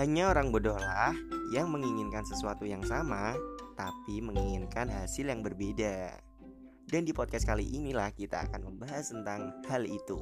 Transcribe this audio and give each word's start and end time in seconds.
Hanya 0.00 0.32
orang 0.32 0.48
bodohlah 0.48 1.12
yang 1.52 1.68
menginginkan 1.68 2.24
sesuatu 2.24 2.64
yang 2.64 2.80
sama, 2.88 3.36
tapi 3.76 4.24
menginginkan 4.24 4.88
hasil 4.88 5.28
yang 5.28 5.44
berbeda. 5.44 6.16
Dan 6.88 7.04
di 7.04 7.12
podcast 7.12 7.44
kali 7.44 7.68
inilah 7.68 8.08
kita 8.16 8.48
akan 8.48 8.64
membahas 8.72 9.12
tentang 9.12 9.60
hal 9.68 9.84
itu. 9.84 10.16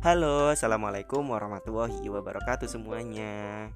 Halo, 0.00 0.48
assalamualaikum 0.48 1.28
warahmatullahi 1.28 2.00
wabarakatuh 2.00 2.64
semuanya. 2.64 3.68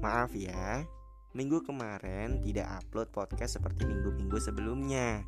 Maaf 0.00 0.32
ya, 0.32 0.88
minggu 1.36 1.68
kemarin 1.68 2.40
tidak 2.40 2.80
upload 2.80 3.12
podcast 3.12 3.60
seperti 3.60 3.84
minggu-minggu 3.84 4.40
sebelumnya. 4.40 5.20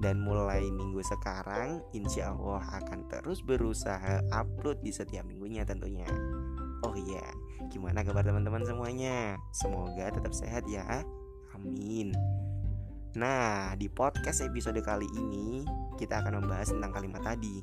Dan 0.00 0.24
mulai 0.24 0.64
minggu 0.72 1.04
sekarang, 1.04 1.84
insya 1.92 2.32
Allah 2.32 2.64
akan 2.80 3.04
terus 3.12 3.44
berusaha 3.44 4.24
upload 4.32 4.80
di 4.80 4.96
setiap 4.96 5.28
minggunya 5.28 5.68
tentunya. 5.68 6.08
Oh 6.80 6.96
iya, 6.96 7.20
gimana 7.68 8.00
kabar 8.00 8.24
teman-teman 8.24 8.64
semuanya? 8.64 9.36
Semoga 9.52 10.08
tetap 10.08 10.32
sehat 10.32 10.64
ya. 10.64 11.04
Amin. 11.52 12.16
Nah, 13.12 13.76
di 13.76 13.92
podcast 13.92 14.40
episode 14.40 14.80
kali 14.80 15.04
ini 15.20 15.68
kita 16.00 16.24
akan 16.24 16.40
membahas 16.40 16.72
tentang 16.72 16.96
kalimat 16.96 17.20
tadi 17.20 17.60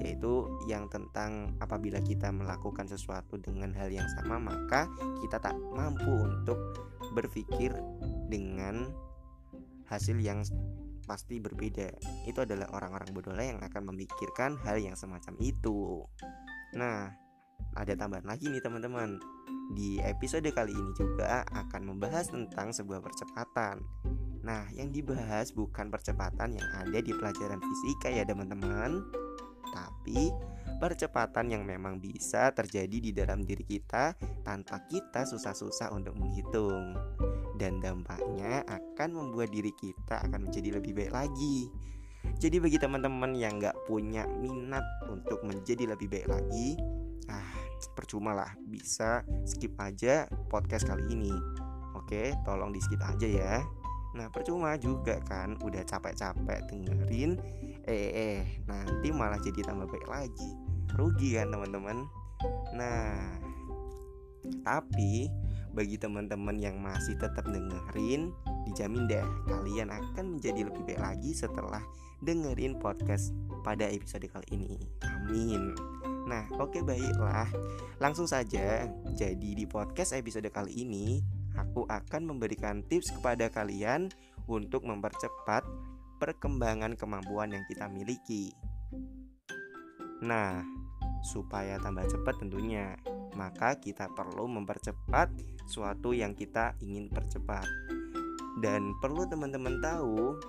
yaitu 0.00 0.46
yang 0.68 0.86
tentang 0.92 1.56
apabila 1.58 1.98
kita 2.04 2.28
melakukan 2.28 2.84
sesuatu 2.84 3.40
dengan 3.40 3.72
hal 3.72 3.88
yang 3.88 4.06
sama 4.20 4.36
maka 4.36 4.84
kita 5.24 5.40
tak 5.40 5.56
mampu 5.72 6.08
untuk 6.08 6.58
berpikir 7.16 7.72
dengan 8.28 8.92
hasil 9.88 10.20
yang 10.20 10.44
pasti 11.06 11.38
berbeda. 11.38 11.88
Itu 12.26 12.42
adalah 12.42 12.68
orang-orang 12.74 13.14
bodoh 13.14 13.32
yang 13.38 13.62
akan 13.62 13.94
memikirkan 13.94 14.58
hal 14.66 14.82
yang 14.82 14.98
semacam 14.98 15.34
itu. 15.38 16.02
Nah, 16.74 17.14
ada 17.78 17.92
tambahan 17.94 18.26
lagi 18.26 18.50
nih 18.50 18.60
teman-teman. 18.60 19.16
Di 19.72 19.98
episode 20.02 20.46
kali 20.50 20.74
ini 20.74 20.92
juga 20.98 21.46
akan 21.50 21.94
membahas 21.94 22.30
tentang 22.30 22.74
sebuah 22.74 23.02
percepatan. 23.02 23.82
Nah, 24.46 24.70
yang 24.74 24.94
dibahas 24.94 25.50
bukan 25.50 25.90
percepatan 25.90 26.54
yang 26.54 26.68
ada 26.70 26.98
di 27.02 27.10
pelajaran 27.10 27.58
fisika 27.58 28.14
ya 28.14 28.22
teman-teman, 28.22 29.02
tapi 29.74 30.30
percepatan 30.78 31.50
yang 31.50 31.66
memang 31.66 31.98
bisa 31.98 32.54
terjadi 32.54 32.96
di 33.00 33.10
dalam 33.10 33.42
diri 33.42 33.64
kita 33.66 34.14
tanpa 34.46 34.86
kita 34.86 35.26
susah-susah 35.26 35.90
untuk 35.90 36.14
menghitung 36.14 36.94
dan 37.56 37.80
dampaknya 37.80 38.62
akan 38.68 39.08
membuat 39.12 39.52
diri 39.52 39.72
kita 39.72 40.22
akan 40.28 40.48
menjadi 40.48 40.78
lebih 40.78 40.92
baik 40.96 41.12
lagi. 41.12 41.68
Jadi 42.36 42.60
bagi 42.60 42.76
teman-teman 42.76 43.32
yang 43.32 43.56
nggak 43.56 43.86
punya 43.88 44.28
minat 44.28 44.82
untuk 45.08 45.40
menjadi 45.46 45.94
lebih 45.94 46.10
baik 46.10 46.28
lagi 46.28 46.76
ah 47.26 47.50
percuma 47.92 48.32
lah 48.32 48.50
bisa 48.66 49.22
skip 49.46 49.74
aja 49.78 50.26
podcast 50.50 50.86
kali 50.86 51.06
ini. 51.10 51.32
Oke 51.96 52.34
tolong 52.46 52.70
di 52.70 52.80
skip 52.82 53.00
aja 53.02 53.26
ya. 53.26 53.54
Nah 54.16 54.32
percuma 54.32 54.78
juga 54.80 55.20
kan 55.26 55.58
udah 55.60 55.82
capek-capek 55.84 56.70
dengerin 56.72 57.36
eh, 57.86 58.10
eh 58.12 58.40
nanti 58.64 59.12
malah 59.12 59.38
jadi 59.42 59.66
tambah 59.66 59.90
baik 59.90 60.08
lagi. 60.08 60.50
Rugi 60.96 61.36
kan 61.36 61.52
teman-teman? 61.52 62.06
Nah 62.74 63.16
tapi 64.62 65.26
bagi 65.76 66.00
teman-teman 66.00 66.56
yang 66.56 66.80
masih 66.80 67.12
tetap 67.20 67.44
dengerin 67.44 68.32
dijamin 68.64 69.04
deh 69.04 69.26
kalian 69.44 69.92
akan 69.92 70.40
menjadi 70.40 70.64
lebih 70.64 70.82
baik 70.88 71.00
lagi 71.04 71.36
setelah 71.36 71.84
dengerin 72.24 72.80
podcast 72.80 73.36
pada 73.60 73.84
episode 73.84 74.24
kali 74.32 74.48
ini 74.56 74.80
amin 75.04 75.76
Nah, 76.26 76.42
oke 76.58 76.74
okay, 76.74 76.82
baiklah. 76.82 77.46
Langsung 78.02 78.26
saja. 78.26 78.90
Jadi 79.14 79.54
di 79.54 79.62
podcast 79.62 80.10
episode 80.10 80.50
kali 80.50 80.82
ini 80.82 81.22
aku 81.54 81.86
akan 81.86 82.26
memberikan 82.26 82.82
tips 82.82 83.14
kepada 83.14 83.46
kalian 83.46 84.10
untuk 84.50 84.82
mempercepat 84.82 85.62
perkembangan 86.18 86.98
kemampuan 86.98 87.54
yang 87.54 87.62
kita 87.70 87.86
miliki. 87.86 88.50
Nah, 90.26 90.66
supaya 91.22 91.78
tambah 91.78 92.10
cepat 92.10 92.42
tentunya, 92.42 92.98
maka 93.36 93.76
kita 93.76 94.08
perlu 94.16 94.48
mempercepat 94.48 95.28
suatu 95.68 96.16
yang 96.16 96.32
kita 96.32 96.72
ingin 96.80 97.12
percepat. 97.12 97.68
Dan 98.64 98.96
perlu 99.04 99.28
teman-teman 99.28 99.78
tahu 99.84 100.40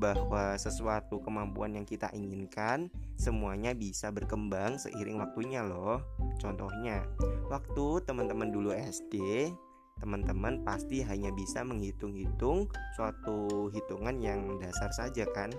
bahwa 0.00 0.56
sesuatu 0.56 1.20
kemampuan 1.20 1.76
yang 1.76 1.84
kita 1.84 2.08
inginkan 2.16 2.88
semuanya 3.20 3.76
bisa 3.76 4.08
berkembang 4.08 4.80
seiring 4.80 5.20
waktunya 5.20 5.60
loh. 5.60 6.00
Contohnya, 6.40 7.04
waktu 7.52 8.00
teman-teman 8.08 8.48
dulu 8.48 8.72
SD, 8.72 9.52
teman-teman 10.00 10.64
pasti 10.64 11.04
hanya 11.04 11.28
bisa 11.36 11.60
menghitung-hitung 11.60 12.72
suatu 12.96 13.68
hitungan 13.68 14.16
yang 14.24 14.56
dasar 14.56 14.88
saja 14.96 15.28
kan 15.30 15.52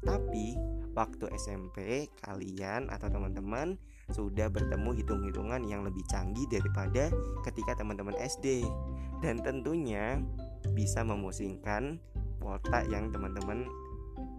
tapi 0.00 0.56
waktu 0.96 1.28
SMP 1.36 2.08
kalian 2.24 2.88
atau 2.88 3.12
teman-teman 3.12 3.76
sudah 4.12 4.50
bertemu 4.50 4.90
hitung-hitungan 5.02 5.62
yang 5.66 5.86
lebih 5.86 6.02
canggih 6.10 6.46
daripada 6.50 7.08
ketika 7.46 7.78
teman-teman 7.78 8.14
SD 8.18 8.66
dan 9.24 9.40
tentunya 9.40 10.20
bisa 10.72 11.04
memusingkan 11.04 12.00
otak 12.40 12.88
yang 12.88 13.12
teman-teman 13.12 13.68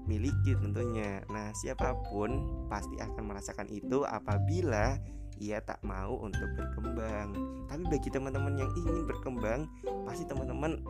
miliki 0.10 0.58
tentunya. 0.58 1.22
Nah, 1.30 1.54
siapa 1.54 1.94
pun 2.10 2.66
pasti 2.68 2.98
akan 2.98 3.24
merasakan 3.32 3.70
itu 3.70 4.04
apabila 4.04 4.98
ia 5.42 5.58
tak 5.62 5.82
mau 5.82 6.22
untuk 6.22 6.46
berkembang. 6.54 7.34
Tapi 7.66 7.84
bagi 7.90 8.10
teman-teman 8.14 8.54
yang 8.62 8.72
ingin 8.78 9.10
berkembang, 9.10 9.66
pasti 10.06 10.28
teman-teman 10.30 10.82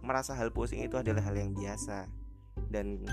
merasa 0.00 0.32
hal 0.32 0.48
pusing 0.48 0.80
itu 0.80 0.96
adalah 0.96 1.20
hal 1.20 1.36
yang 1.36 1.52
biasa. 1.52 2.08
Dan 2.72 3.04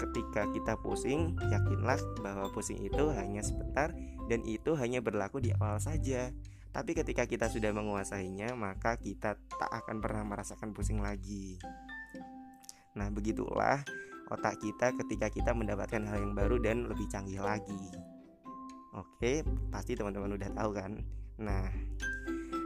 ketika 0.00 0.48
kita 0.50 0.74
pusing, 0.80 1.36
yakinlah 1.52 2.00
bahwa 2.24 2.48
pusing 2.56 2.80
itu 2.80 3.12
hanya 3.12 3.44
sebentar 3.44 3.92
dan 4.30 4.46
itu 4.46 4.78
hanya 4.78 5.02
berlaku 5.02 5.42
di 5.42 5.50
awal 5.58 5.82
saja. 5.82 6.30
Tapi 6.70 6.94
ketika 6.94 7.26
kita 7.26 7.50
sudah 7.50 7.74
menguasainya, 7.74 8.54
maka 8.54 8.94
kita 8.94 9.34
tak 9.34 9.70
akan 9.74 9.98
pernah 9.98 10.22
merasakan 10.22 10.70
pusing 10.70 11.02
lagi. 11.02 11.58
Nah, 12.94 13.10
begitulah 13.10 13.82
otak 14.30 14.62
kita 14.62 14.94
ketika 15.02 15.26
kita 15.34 15.50
mendapatkan 15.50 16.06
hal 16.06 16.22
yang 16.22 16.38
baru 16.38 16.62
dan 16.62 16.86
lebih 16.86 17.10
canggih 17.10 17.42
lagi. 17.42 17.90
Oke, 18.94 19.42
pasti 19.74 19.98
teman-teman 19.98 20.38
udah 20.38 20.50
tahu 20.54 20.70
kan? 20.78 21.02
Nah, 21.42 21.66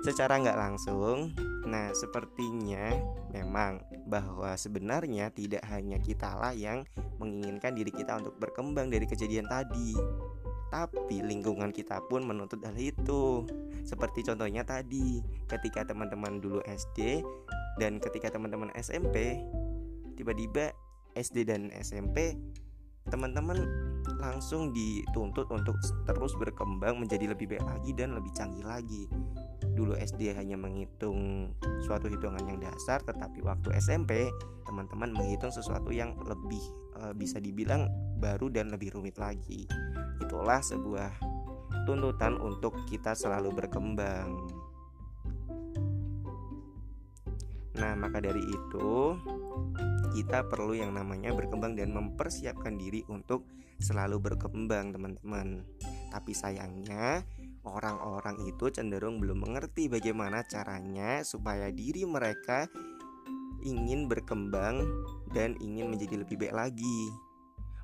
secara 0.05 0.37
nggak 0.37 0.61
langsung, 0.61 1.33
nah 1.65 1.89
sepertinya 1.97 2.93
memang 3.33 3.81
bahwa 4.05 4.53
sebenarnya 4.53 5.33
tidak 5.33 5.65
hanya 5.73 5.97
kita 5.97 6.29
lah 6.37 6.53
yang 6.53 6.85
menginginkan 7.17 7.73
diri 7.73 7.89
kita 7.89 8.21
untuk 8.21 8.37
berkembang 8.37 8.93
dari 8.93 9.09
kejadian 9.09 9.49
tadi, 9.49 9.97
tapi 10.75 11.23
lingkungan 11.23 11.71
kita 11.71 12.03
pun 12.11 12.27
menuntut 12.27 12.59
hal 12.67 12.75
itu. 12.75 13.47
Seperti 13.87 14.27
contohnya 14.27 14.67
tadi, 14.67 15.23
ketika 15.47 15.87
teman-teman 15.87 16.43
dulu 16.43 16.59
SD 16.67 17.23
dan 17.79 18.03
ketika 18.03 18.35
teman-teman 18.35 18.75
SMP, 18.75 19.39
tiba-tiba 20.19 20.75
SD 21.15 21.47
dan 21.47 21.71
SMP 21.79 22.35
teman-teman 23.07 23.61
langsung 24.19 24.73
dituntut 24.73 25.47
untuk 25.53 25.77
terus 26.09 26.33
berkembang 26.41 26.97
menjadi 26.97 27.37
lebih 27.37 27.55
baik 27.55 27.63
lagi 27.63 27.91
dan 27.95 28.17
lebih 28.17 28.33
canggih 28.35 28.67
lagi. 28.67 29.07
Dulu 29.79 29.95
SD 29.95 30.35
hanya 30.35 30.59
menghitung 30.59 31.53
suatu 31.87 32.11
hitungan 32.11 32.43
yang 32.51 32.59
dasar, 32.59 32.99
tetapi 33.05 33.47
waktu 33.47 33.79
SMP 33.79 34.27
teman-teman 34.67 35.13
menghitung 35.13 35.53
sesuatu 35.53 35.93
yang 35.93 36.17
lebih 36.25 36.65
e, 36.97 37.03
bisa 37.13 37.37
dibilang 37.37 37.93
baru 38.17 38.49
dan 38.49 38.73
lebih 38.73 38.97
rumit 38.97 39.21
lagi. 39.21 39.69
Itulah 40.23 40.61
sebuah 40.63 41.11
tuntutan 41.89 42.39
untuk 42.39 42.75
kita 42.87 43.13
selalu 43.17 43.55
berkembang. 43.55 44.31
Nah, 47.75 47.93
maka 47.99 48.23
dari 48.23 48.41
itu 48.41 49.19
kita 50.15 50.47
perlu 50.47 50.79
yang 50.79 50.95
namanya 50.95 51.35
berkembang 51.35 51.75
dan 51.75 51.91
mempersiapkan 51.91 52.79
diri 52.79 53.03
untuk 53.11 53.51
selalu 53.83 54.23
berkembang, 54.23 54.95
teman-teman. 54.95 55.67
Tapi 56.15 56.33
sayangnya, 56.33 57.27
orang-orang 57.67 58.47
itu 58.47 58.71
cenderung 58.71 59.19
belum 59.19 59.43
mengerti 59.43 59.91
bagaimana 59.91 60.47
caranya 60.47 61.27
supaya 61.27 61.73
diri 61.75 62.07
mereka 62.07 62.71
ingin 63.65 64.07
berkembang 64.07 64.85
dan 65.33 65.59
ingin 65.59 65.91
menjadi 65.91 66.23
lebih 66.23 66.37
baik 66.39 66.55
lagi. 66.55 67.01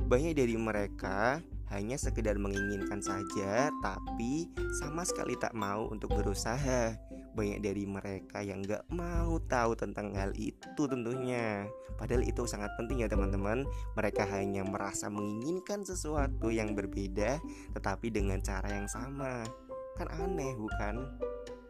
Banyak 0.00 0.38
dari 0.38 0.54
mereka 0.54 1.42
hanya 1.70 1.94
sekedar 1.94 2.34
menginginkan 2.36 2.98
saja, 2.98 3.70
tapi 3.78 4.50
sama 4.82 5.06
sekali 5.06 5.38
tak 5.38 5.54
mau 5.54 5.86
untuk 5.90 6.10
berusaha. 6.14 6.98
banyak 7.30 7.62
dari 7.62 7.86
mereka 7.86 8.42
yang 8.42 8.58
gak 8.66 8.82
mau 8.90 9.38
tahu 9.46 9.78
tentang 9.78 10.10
hal 10.18 10.34
itu 10.34 10.82
tentunya 10.90 11.62
Padahal 11.94 12.26
itu 12.26 12.42
sangat 12.42 12.74
penting 12.74 13.06
ya 13.06 13.08
teman-teman 13.08 13.62
Mereka 13.94 14.26
hanya 14.34 14.66
merasa 14.66 15.06
menginginkan 15.06 15.86
sesuatu 15.86 16.50
yang 16.50 16.74
berbeda 16.74 17.38
Tetapi 17.78 18.10
dengan 18.10 18.42
cara 18.42 18.74
yang 18.74 18.90
sama 18.90 19.46
Kan 19.94 20.10
aneh 20.10 20.58
bukan? 20.58 21.06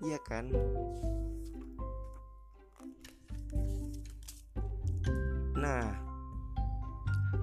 Iya 0.00 0.19
kan? 0.25 0.49
Nah, 5.61 5.93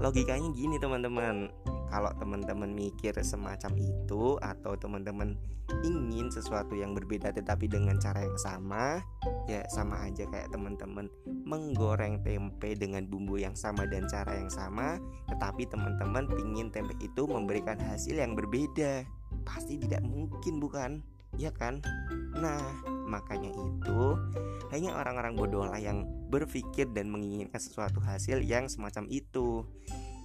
logikanya 0.01 0.49
gini 0.57 0.81
teman-teman 0.81 1.53
kalau 1.87 2.11
teman-teman 2.19 2.71
mikir 2.71 3.15
semacam 3.23 3.71
itu 3.79 4.35
atau 4.39 4.75
teman-teman 4.75 5.39
ingin 5.83 6.31
sesuatu 6.31 6.79
yang 6.79 6.95
berbeda 6.95 7.35
tetapi 7.35 7.67
dengan 7.67 7.99
cara 7.99 8.23
yang 8.23 8.39
sama 8.39 9.03
ya 9.51 9.67
sama 9.67 9.99
aja 10.07 10.23
kayak 10.31 10.47
teman-teman 10.51 11.11
menggoreng 11.43 12.23
tempe 12.23 12.71
dengan 12.75 13.03
bumbu 13.03 13.35
yang 13.35 13.55
sama 13.55 13.83
dan 13.87 14.07
cara 14.07 14.39
yang 14.39 14.51
sama 14.51 14.95
tetapi 15.27 15.67
teman-teman 15.67 16.27
ingin 16.39 16.71
tempe 16.71 16.95
itu 17.03 17.27
memberikan 17.27 17.75
hasil 17.77 18.15
yang 18.15 18.33
berbeda. 18.33 19.03
Pasti 19.43 19.79
tidak 19.79 20.03
mungkin 20.07 20.59
bukan? 20.59 21.03
Ya 21.35 21.51
kan? 21.51 21.83
Nah 22.39 22.63
makanya 23.07 23.51
itu 23.51 24.01
hanya 24.71 24.95
orang-orang 24.99 25.35
bodoh 25.39 25.63
lah 25.63 25.79
yang 25.79 26.03
berpikir 26.27 26.91
dan 26.91 27.07
menginginkan 27.07 27.59
sesuatu 27.59 28.03
hasil 28.03 28.43
yang 28.43 28.67
semacam 28.67 29.07
itu 29.07 29.63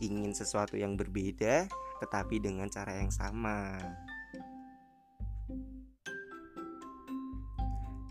ingin 0.02 0.34
sesuatu 0.34 0.74
yang 0.74 0.98
berbeda 0.98 1.70
tetapi 2.02 2.42
dengan 2.42 2.66
cara 2.66 2.98
yang 2.98 3.14
sama. 3.14 3.78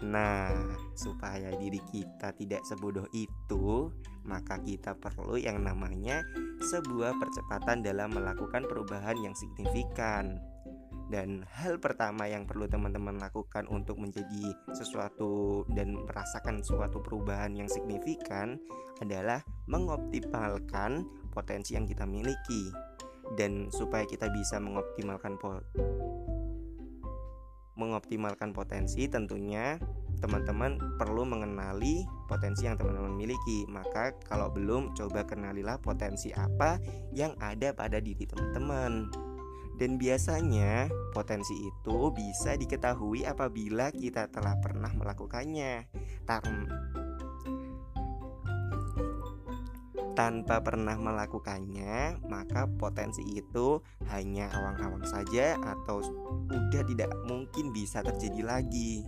Nah, 0.01 0.49
supaya 0.97 1.53
diri 1.61 1.77
kita 1.93 2.33
tidak 2.33 2.65
sebodoh 2.65 3.05
itu, 3.13 3.93
maka 4.25 4.57
kita 4.57 4.97
perlu 4.97 5.38
yang 5.38 5.61
namanya 5.61 6.25
sebuah 6.73 7.13
percepatan 7.21 7.85
dalam 7.85 8.09
melakukan 8.09 8.65
perubahan 8.65 9.13
yang 9.21 9.37
signifikan. 9.37 10.41
Dan 11.11 11.43
hal 11.43 11.75
pertama 11.83 12.23
yang 12.23 12.47
perlu 12.47 12.71
teman-teman 12.71 13.19
lakukan 13.19 13.67
untuk 13.67 13.99
menjadi 13.99 14.55
sesuatu 14.71 15.67
dan 15.75 15.99
merasakan 16.07 16.63
suatu 16.63 17.03
perubahan 17.03 17.51
yang 17.51 17.67
signifikan 17.67 18.55
adalah 19.03 19.43
mengoptimalkan 19.67 21.03
potensi 21.35 21.75
yang 21.75 21.83
kita 21.83 22.07
miliki. 22.07 22.71
Dan 23.35 23.67
supaya 23.67 24.07
kita 24.07 24.31
bisa 24.31 24.63
mengoptimalkan 24.63 25.35
po 25.35 25.59
mengoptimalkan 27.75 28.53
potensi 28.53 29.09
tentunya 29.09 29.79
teman-teman 30.21 30.77
perlu 31.01 31.25
mengenali 31.25 32.05
potensi 32.29 32.69
yang 32.69 32.77
teman-teman 32.77 33.11
miliki. 33.17 33.65
Maka 33.67 34.15
kalau 34.23 34.47
belum 34.53 34.93
coba 34.95 35.25
kenalilah 35.27 35.75
potensi 35.81 36.29
apa 36.31 36.77
yang 37.11 37.35
ada 37.41 37.73
pada 37.75 37.97
diri 37.99 38.23
teman-teman. 38.29 39.31
Dan 39.81 39.98
biasanya 39.98 40.94
potensi 41.10 41.57
itu 41.57 42.13
bisa 42.13 42.54
diketahui 42.54 43.25
apabila 43.25 43.89
kita 43.89 44.30
telah 44.30 44.62
pernah 44.62 44.94
melakukannya. 44.94 45.89
tanpa 50.13 50.62
pernah 50.62 50.94
melakukannya, 51.01 52.22
maka 52.30 52.69
potensi 52.69 53.25
itu 53.33 53.81
hanya 54.13 54.54
awang-awang 54.54 55.01
saja 55.01 55.57
atau 55.57 56.06
sudah 56.06 56.86
tidak 56.86 57.10
mungkin 57.25 57.74
bisa 57.74 58.06
terjadi 58.06 58.45
lagi. 58.45 59.01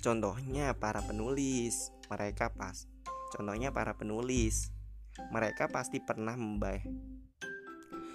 Contohnya 0.00 0.72
para 0.72 1.04
penulis, 1.04 1.92
mereka 2.08 2.48
pas. 2.56 2.88
Contohnya 3.36 3.68
para 3.68 4.00
penulis, 4.00 4.72
mereka 5.28 5.68
pasti 5.68 6.00
pernah 6.00 6.32
membaik 6.32 7.13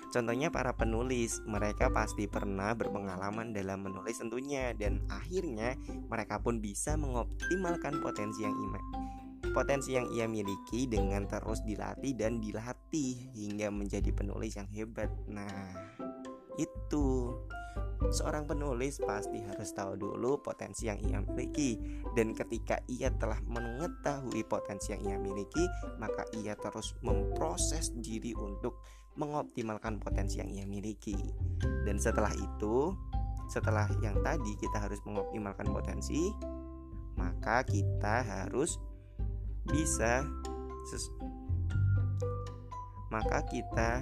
Contohnya 0.09 0.49
para 0.49 0.73
penulis, 0.73 1.37
mereka 1.45 1.93
pasti 1.93 2.25
pernah 2.25 2.73
berpengalaman 2.73 3.53
dalam 3.53 3.85
menulis 3.85 4.17
tentunya 4.17 4.73
dan 4.73 5.05
akhirnya 5.05 5.77
mereka 6.09 6.41
pun 6.41 6.57
bisa 6.57 6.97
mengoptimalkan 6.97 8.01
potensi 8.01 8.41
yang 8.41 8.57
ima 8.57 8.81
potensi 9.49 9.97
yang 9.97 10.05
ia 10.13 10.29
miliki 10.29 10.85
dengan 10.85 11.25
terus 11.25 11.65
dilatih 11.65 12.13
dan 12.13 12.37
dilatih 12.37 13.33
hingga 13.33 13.73
menjadi 13.73 14.13
penulis 14.13 14.55
yang 14.55 14.69
hebat. 14.69 15.09
Nah, 15.25 15.73
itu 16.61 17.33
seorang 18.07 18.47
penulis 18.47 19.03
pasti 19.03 19.43
harus 19.43 19.75
tahu 19.75 19.99
dulu 19.99 20.39
potensi 20.39 20.87
yang 20.87 20.99
ia 21.03 21.19
miliki 21.19 21.75
dan 22.15 22.31
ketika 22.31 22.79
ia 22.87 23.11
telah 23.19 23.37
mengetahui 23.43 24.47
potensi 24.47 24.95
yang 24.95 25.03
ia 25.03 25.17
miliki, 25.19 25.67
maka 25.99 26.23
ia 26.39 26.55
terus 26.55 26.95
memproses 27.03 27.91
diri 27.99 28.31
untuk 28.39 28.79
mengoptimalkan 29.19 29.99
potensi 29.99 30.39
yang 30.39 30.49
ia 30.49 30.63
miliki. 30.63 31.15
Dan 31.83 31.99
setelah 31.99 32.31
itu, 32.31 32.95
setelah 33.51 33.91
yang 33.99 34.15
tadi 34.23 34.55
kita 34.55 34.79
harus 34.79 35.03
mengoptimalkan 35.03 35.67
potensi, 35.67 36.31
maka 37.19 37.67
kita 37.67 38.23
harus 38.23 38.79
bisa 39.67 40.23
maka 43.09 43.45
kita 43.45 44.01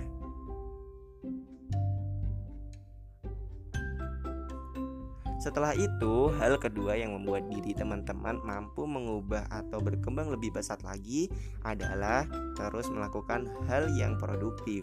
Setelah 5.37 5.77
itu, 5.77 6.33
hal 6.41 6.57
kedua 6.57 6.97
yang 6.97 7.13
membuat 7.13 7.45
diri 7.45 7.77
teman-teman 7.77 8.41
mampu 8.41 8.89
mengubah 8.89 9.45
atau 9.53 9.77
berkembang 9.77 10.33
lebih 10.33 10.49
pesat 10.49 10.81
lagi 10.81 11.29
adalah 11.61 12.25
terus 12.57 12.89
melakukan 12.89 13.45
hal 13.69 13.85
yang 13.93 14.17
produktif. 14.17 14.81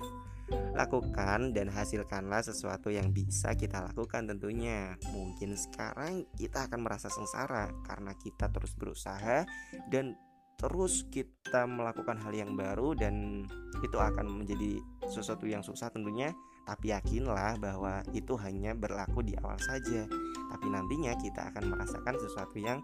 Lakukan 0.78 1.56
dan 1.56 1.66
hasilkanlah 1.72 2.46
sesuatu 2.46 2.92
yang 2.92 3.10
bisa 3.10 3.58
kita 3.58 3.82
lakukan 3.82 4.30
tentunya. 4.30 4.94
Mungkin 5.10 5.58
sekarang 5.58 6.22
kita 6.38 6.70
akan 6.70 6.86
merasa 6.86 7.10
sengsara 7.10 7.74
karena 7.82 8.14
kita 8.14 8.46
terus 8.54 8.78
berusaha 8.78 9.42
dan 9.90 10.14
terus 10.54 11.02
kita 11.10 11.66
melakukan 11.66 12.14
hal 12.22 12.30
yang 12.30 12.54
baru 12.54 12.94
dan 12.94 13.42
itu 13.82 13.98
akan 13.98 14.44
menjadi 14.44 14.78
sesuatu 15.10 15.50
yang 15.50 15.66
susah 15.66 15.90
tentunya 15.90 16.30
tapi 16.64 16.93
yakinlah 16.93 17.61
bahwa 17.61 18.00
itu 18.16 18.34
hanya 18.40 18.72
berlaku 18.72 19.20
di 19.20 19.37
awal 19.40 19.61
saja. 19.61 20.08
Tapi 20.52 20.66
nantinya 20.72 21.12
kita 21.20 21.52
akan 21.52 21.76
merasakan 21.76 22.16
sesuatu 22.16 22.56
yang 22.56 22.81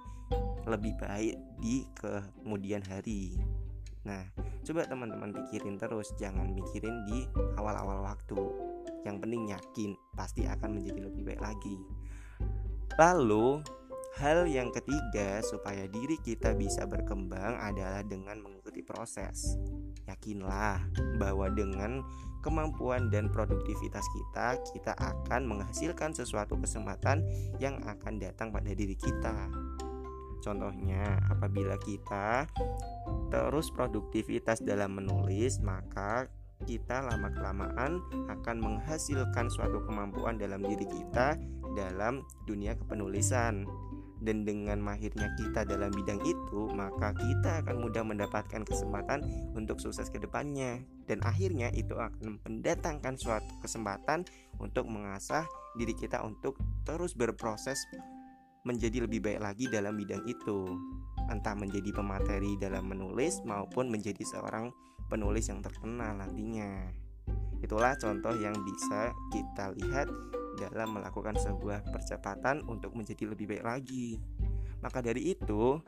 lebih 0.68 0.92
baik 1.00 1.36
di 1.58 1.88
kemudian 1.96 2.84
hari. 2.84 3.40
Nah 4.04 4.28
coba 4.64 4.84
teman-teman 4.84 5.32
pikirin 5.32 5.80
terus 5.80 6.12
jangan 6.20 6.52
mikirin 6.52 6.96
di 7.08 7.24
awal-awal 7.56 8.04
waktu. 8.04 8.40
Yang 9.08 9.16
penting 9.24 9.42
yakin 9.48 9.90
pasti 10.12 10.44
akan 10.44 10.76
menjadi 10.76 11.00
lebih 11.08 11.22
baik 11.24 11.40
lagi. 11.40 11.76
Lalu 13.00 13.64
Hal 14.18 14.50
yang 14.50 14.74
ketiga, 14.74 15.38
supaya 15.38 15.86
diri 15.86 16.18
kita 16.18 16.50
bisa 16.58 16.82
berkembang 16.82 17.54
adalah 17.62 18.02
dengan 18.02 18.42
mengikuti 18.42 18.82
proses. 18.82 19.54
Yakinlah 20.10 20.82
bahwa 21.22 21.46
dengan 21.54 22.02
kemampuan 22.42 23.12
dan 23.12 23.30
produktivitas 23.30 24.04
kita, 24.10 24.58
kita 24.74 24.92
akan 24.96 25.46
menghasilkan 25.46 26.10
sesuatu 26.16 26.58
kesempatan 26.58 27.22
yang 27.62 27.78
akan 27.84 28.18
datang 28.18 28.50
pada 28.50 28.72
diri 28.74 28.96
kita. 28.96 29.46
Contohnya, 30.40 31.20
apabila 31.28 31.76
kita 31.76 32.48
terus 33.28 33.68
produktivitas 33.68 34.64
dalam 34.64 34.96
menulis, 34.96 35.60
maka 35.60 36.32
kita 36.64 37.04
lama-kelamaan 37.04 38.00
akan 38.28 38.56
menghasilkan 38.60 39.48
suatu 39.48 39.80
kemampuan 39.84 40.36
dalam 40.36 40.60
diri 40.64 40.84
kita 40.84 41.36
dalam 41.72 42.24
dunia 42.44 42.76
kepenulisan 42.76 43.64
dan 44.20 44.44
dengan 44.44 44.76
mahirnya 44.84 45.32
kita 45.40 45.64
dalam 45.64 45.88
bidang 45.96 46.20
itu, 46.28 46.68
maka 46.76 47.16
kita 47.16 47.64
akan 47.64 47.80
mudah 47.80 48.04
mendapatkan 48.04 48.68
kesempatan 48.68 49.24
untuk 49.56 49.80
sukses 49.80 50.12
ke 50.12 50.20
depannya. 50.20 50.84
Dan 51.08 51.24
akhirnya 51.24 51.72
itu 51.72 51.96
akan 51.96 52.36
mendatangkan 52.44 53.16
suatu 53.16 53.48
kesempatan 53.64 54.28
untuk 54.60 54.84
mengasah 54.92 55.48
diri 55.80 55.96
kita 55.96 56.20
untuk 56.20 56.60
terus 56.84 57.16
berproses 57.16 57.80
menjadi 58.68 59.08
lebih 59.08 59.24
baik 59.24 59.40
lagi 59.40 59.64
dalam 59.72 59.96
bidang 59.96 60.20
itu. 60.28 60.68
Entah 61.32 61.56
menjadi 61.56 61.88
pemateri 61.96 62.60
dalam 62.60 62.92
menulis 62.92 63.40
maupun 63.48 63.88
menjadi 63.88 64.20
seorang 64.20 64.68
penulis 65.08 65.48
yang 65.48 65.64
terkenal 65.64 66.12
nantinya. 66.12 66.92
Itulah 67.64 67.96
contoh 67.96 68.36
yang 68.36 68.52
bisa 68.52 69.16
kita 69.32 69.72
lihat 69.80 70.08
dalam 70.60 71.00
melakukan 71.00 71.40
sebuah 71.40 71.88
percepatan 71.88 72.60
untuk 72.68 72.92
menjadi 72.92 73.32
lebih 73.32 73.56
baik 73.56 73.64
lagi. 73.64 74.20
Maka 74.84 75.00
dari 75.00 75.32
itu, 75.32 75.80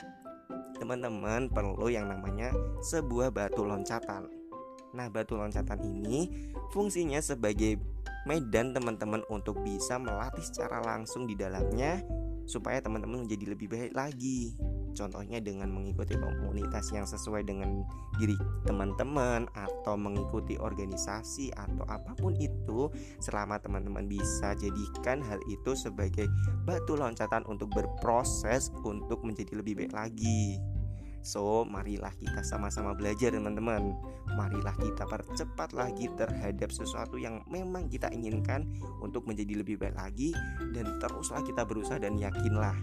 teman-teman 0.81 1.53
perlu 1.53 1.93
yang 1.93 2.09
namanya 2.09 2.49
sebuah 2.81 3.29
batu 3.29 3.69
loncatan. 3.69 4.29
Nah, 4.93 5.09
batu 5.13 5.37
loncatan 5.37 5.81
ini 5.85 6.29
fungsinya 6.73 7.21
sebagai 7.21 7.81
medan 8.25 8.73
teman-teman 8.73 9.25
untuk 9.29 9.61
bisa 9.65 9.99
melatih 10.01 10.45
secara 10.45 10.81
langsung 10.85 11.27
di 11.27 11.35
dalamnya 11.35 12.01
supaya 12.47 12.79
teman-teman 12.83 13.25
menjadi 13.25 13.55
lebih 13.57 13.69
baik 13.73 13.93
lagi. 13.95 14.57
Contohnya 14.93 15.41
dengan 15.41 15.73
mengikuti 15.73 16.15
komunitas 16.17 16.93
yang 16.93 17.09
sesuai 17.09 17.45
dengan 17.45 17.85
diri 18.21 18.37
teman-teman 18.65 19.49
atau 19.57 19.97
mengikuti 19.97 20.57
organisasi 20.61 21.53
atau 21.53 21.85
apa 21.89 22.13
pun 22.17 22.37
itu 22.39 22.89
selama 23.21 23.59
teman-teman 23.61 24.09
bisa 24.09 24.55
jadikan 24.57 25.25
hal 25.25 25.41
itu 25.49 25.73
sebagai 25.77 26.29
batu 26.69 26.95
loncatan 26.97 27.45
untuk 27.49 27.73
berproses 27.73 28.73
untuk 28.85 29.25
menjadi 29.25 29.59
lebih 29.59 29.85
baik 29.85 29.93
lagi. 29.93 30.72
So, 31.23 31.63
marilah 31.63 32.11
kita 32.19 32.43
sama-sama 32.43 32.99
belajar 32.99 33.31
teman-teman. 33.31 33.95
Marilah 34.35 34.75
kita 34.75 35.07
percepat 35.07 35.71
lagi 35.71 36.11
terhadap 36.19 36.75
sesuatu 36.75 37.15
yang 37.15 37.47
memang 37.47 37.87
kita 37.87 38.11
inginkan 38.11 38.67
Untuk 38.99 39.27
menjadi 39.29 39.61
lebih 39.61 39.77
baik 39.77 39.99
lagi 39.99 40.33
Dan 40.73 40.99
teruslah 40.99 41.47
kita 41.47 41.63
berusaha 41.63 42.03
dan 42.03 42.19
yakinlah. 42.19 42.75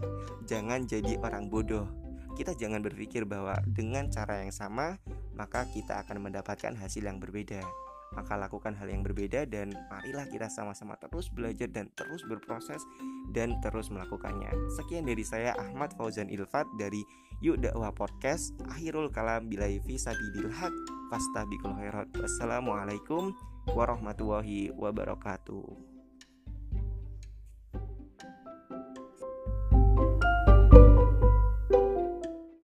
Jangan 0.48 0.88
jadi 0.88 1.20
orang 1.20 1.52
bodoh. 1.52 1.88
Kita 2.40 2.56
jangan 2.56 2.80
berpikir 2.80 3.28
bahwa 3.28 3.60
dengan 3.68 4.08
cara 4.08 4.40
yang 4.40 4.56
sama 4.56 4.96
Maka 5.36 5.68
kita 5.68 6.00
akan 6.08 6.32
mendapatkan 6.32 6.80
hasil 6.80 7.04
yang 7.04 7.20
berbeda 7.20 7.89
maka 8.20 8.36
lakukan 8.36 8.76
hal 8.76 8.92
yang 8.92 9.00
berbeda 9.00 9.48
dan 9.48 9.72
marilah 9.88 10.28
kita 10.28 10.52
sama-sama 10.52 11.00
terus 11.00 11.32
belajar 11.32 11.72
dan 11.72 11.88
terus 11.96 12.20
berproses 12.28 12.84
dan 13.32 13.56
terus 13.64 13.88
melakukannya. 13.88 14.52
Sekian 14.76 15.08
dari 15.08 15.24
saya 15.24 15.56
Ahmad 15.56 15.96
Fauzan 15.96 16.28
Ilfat 16.28 16.68
dari 16.76 17.08
Yuk 17.40 17.64
Dakwah 17.64 17.96
Podcast. 17.96 18.52
Akhirul 18.68 19.08
kalam 19.16 19.48
bilai 19.48 19.80
visa 19.88 20.12
bidil 20.12 20.52
haq 20.52 20.76
fastabikul 21.08 21.80
khairat. 21.80 22.12
Wassalamualaikum 22.20 23.32
warahmatullahi 23.72 24.76
wabarakatuh. 24.76 25.89